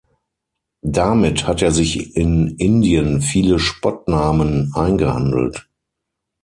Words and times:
Damit 0.81 1.45
hat 1.45 1.61
er 1.61 1.71
sich 1.71 2.15
in 2.15 2.55
Indien 2.57 3.21
viele 3.21 3.59
Spottnamen 3.59 4.73
eingehandelt. 4.73 5.69